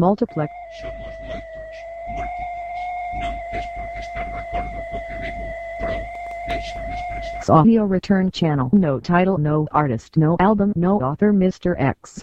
Multiplex. 0.00 0.50
Somos 0.80 1.12
moitos, 1.28 1.76
múltiples. 2.08 2.78
Non 3.20 3.34
tes 3.52 3.66
por 3.76 3.84
estar 4.00 4.24
de 4.32 4.38
acordo 4.40 4.78
co 4.88 4.96
que 5.04 5.16
digo. 5.20 5.44
Pronto, 5.76 6.18
déixame 6.48 6.94
expresar. 6.96 7.58
Audio 7.58 7.84
Return 7.84 8.30
Channel. 8.30 8.70
No 8.72 8.98
title, 8.98 9.36
no 9.36 9.68
artist, 9.72 10.16
no 10.16 10.36
album, 10.40 10.72
no 10.74 11.02
author, 11.04 11.34
Mr. 11.34 11.76
X. 11.76 12.19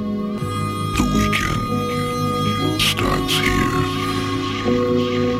weekend 1.14 2.80
starts 2.80 3.38
here. 3.40 5.31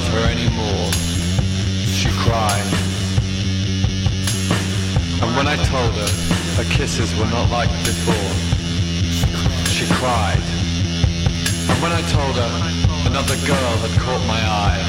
Love 0.00 0.12
her 0.14 0.30
anymore, 0.30 0.92
she 1.92 2.08
cried. 2.24 2.68
And 5.20 5.36
when 5.36 5.46
I 5.46 5.56
told 5.56 5.92
her 5.92 6.10
her 6.56 6.68
kisses 6.70 7.14
were 7.18 7.26
not 7.26 7.50
like 7.50 7.70
before, 7.84 8.30
she 9.68 9.86
cried. 9.94 10.42
And 11.68 11.82
when 11.82 11.92
I 11.92 12.02
told 12.16 12.34
her 12.36 12.52
another 13.10 13.36
girl 13.46 13.72
had 13.84 14.00
caught 14.00 14.24
my 14.26 14.40
eye, 14.40 14.84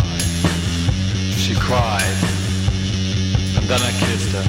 she 1.35 1.55
cried. 1.55 2.17
And 3.57 3.65
then 3.67 3.81
I 3.81 3.91
kissed 4.05 4.31
her 4.31 4.47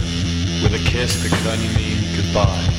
with 0.62 0.74
a 0.74 0.82
kiss 0.88 1.22
that 1.22 1.30
could 1.32 1.46
only 1.46 1.74
mean 1.74 1.98
goodbye. 2.16 2.71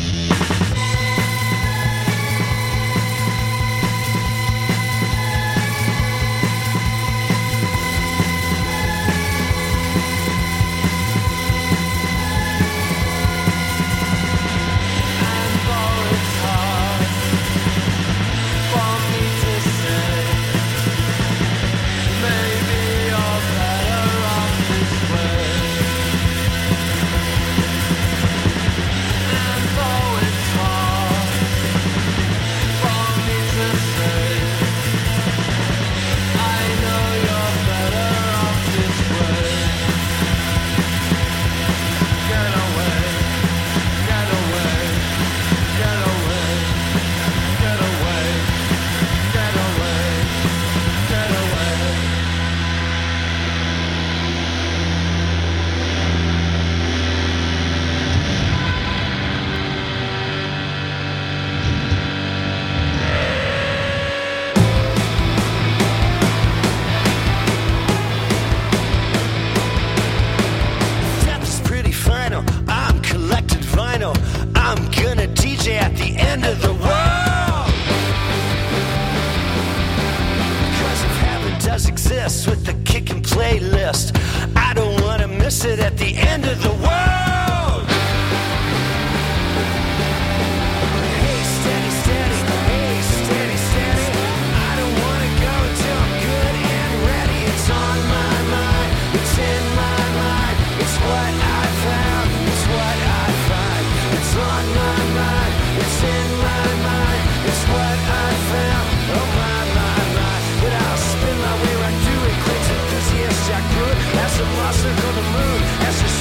a 114.44 114.92
the 115.16 115.26
moon 115.32 115.60
as 115.88 115.96
you're 116.04 116.18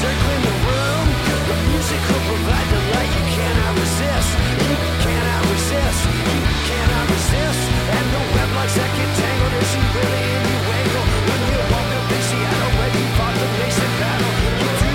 the 0.47 0.55
room. 0.63 1.07
The 1.51 1.57
music 1.75 2.01
will 2.07 2.25
provide 2.31 2.69
the 2.71 2.81
light 2.95 3.11
you 3.19 3.25
cannot 3.35 3.73
resist. 3.75 4.31
You 4.63 4.77
cannot 5.03 5.43
resist. 5.51 6.01
You 6.31 6.43
cannot 6.71 7.05
resist. 7.11 7.63
And 7.97 8.07
the 8.15 8.23
web 8.35 8.51
that 8.79 8.91
get 8.95 9.11
tangled. 9.19 9.53
In? 9.53 9.67
When 10.71 10.85
you 10.87 11.03
the 11.51 11.63
you 14.63 14.93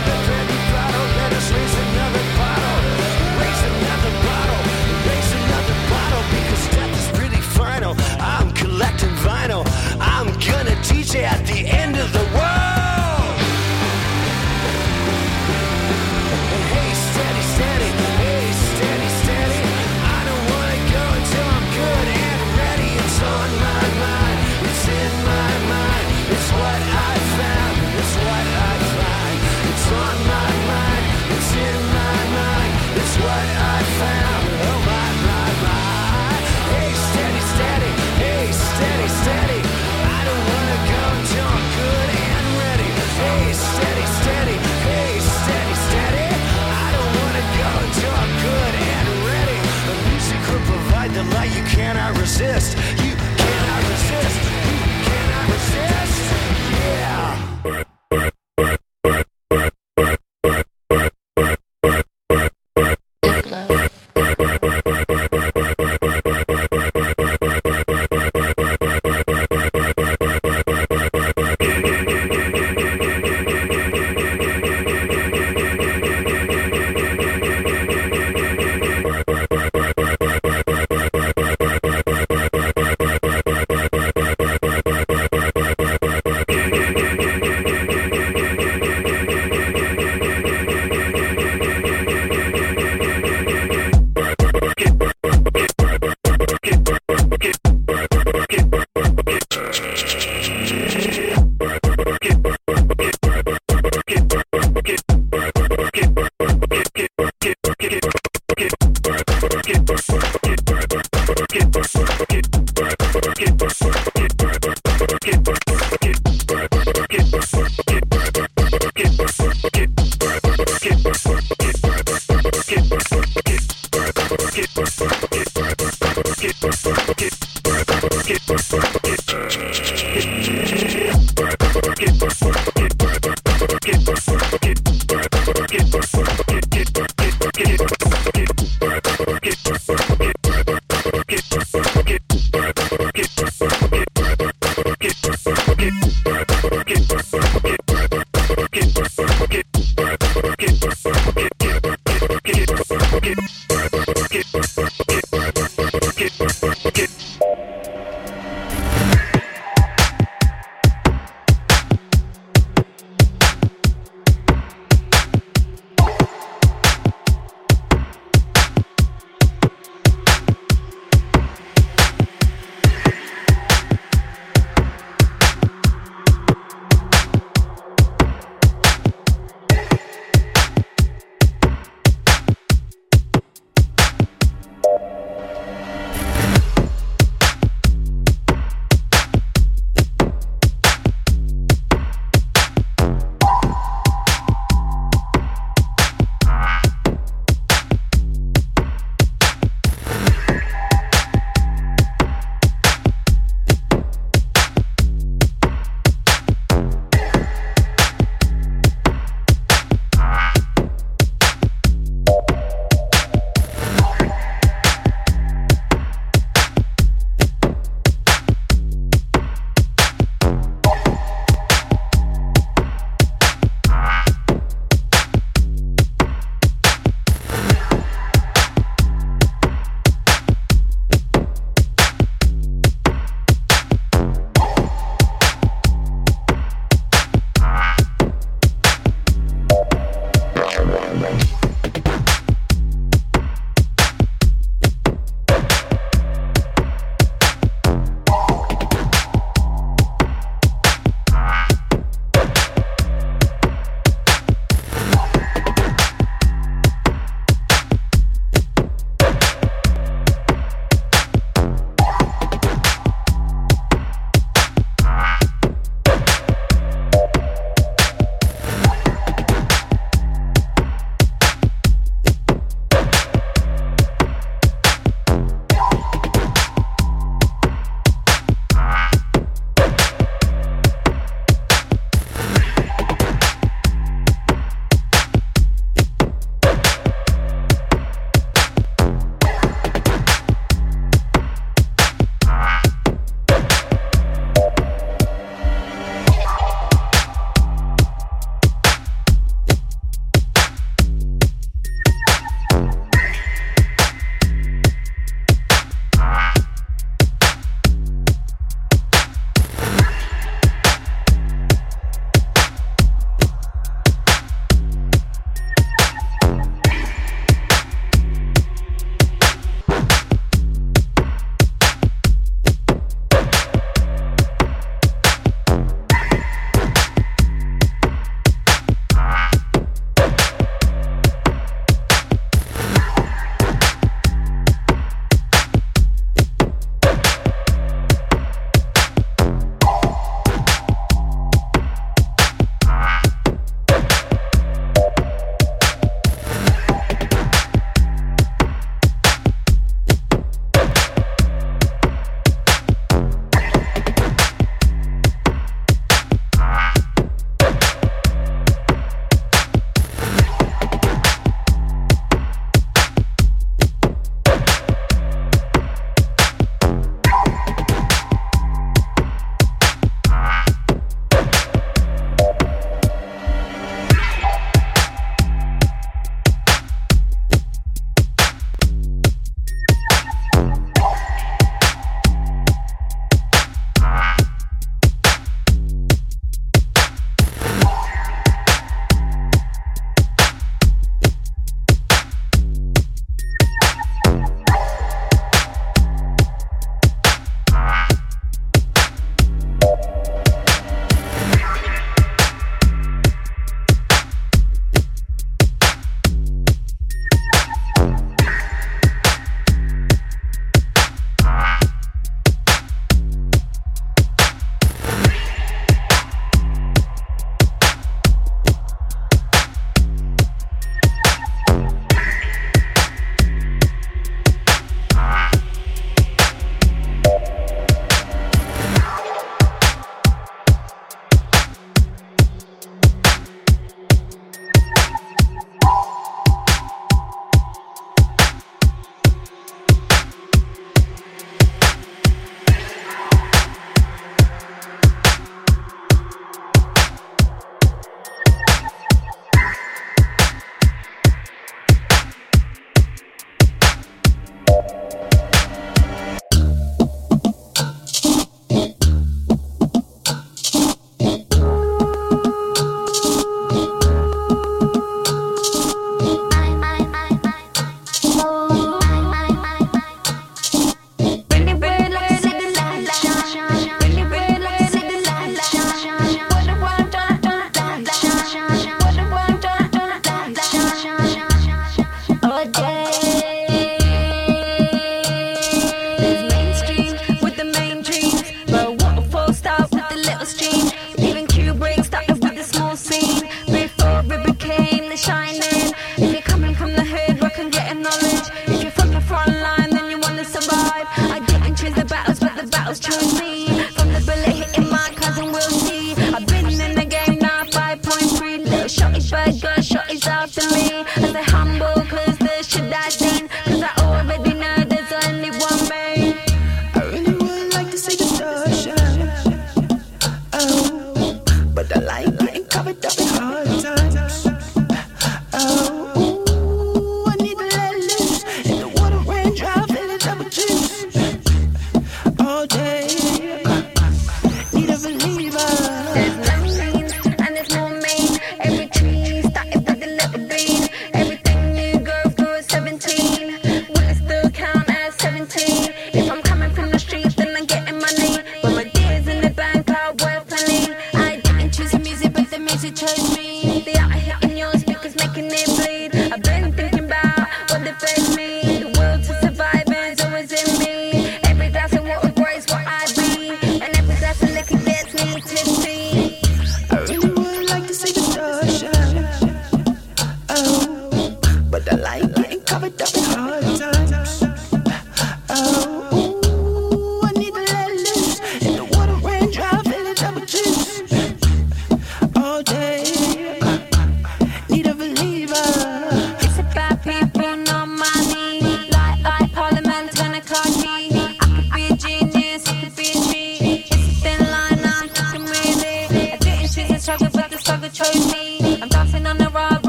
the 0.47 0.57
throttle. 0.71 1.07
Let 1.19 1.31
us 1.35 1.47
raise 1.51 1.75
another 1.83 2.25
bottle. 2.39 2.77
Raise 3.43 3.61
another 3.71 4.13
bottle. 4.23 4.61
Raise 5.03 5.31
another 5.41 5.77
bottle 5.91 6.23
because 6.31 6.63
death 6.71 6.93
is 6.95 7.07
really 7.19 7.43
final. 7.43 7.93
I'm 8.23 8.51
collecting 8.55 9.13
vinyl. 9.19 9.67
I'm 9.99 10.27
gonna 10.47 10.75
DJ 10.87 11.27
can 51.87 51.95
I 51.95 52.09
resist? 52.19 52.96